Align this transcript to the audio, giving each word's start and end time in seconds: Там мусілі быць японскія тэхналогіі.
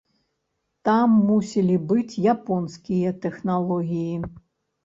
Там 0.87 1.11
мусілі 1.31 1.77
быць 1.91 2.19
японскія 2.33 3.15
тэхналогіі. 3.27 4.17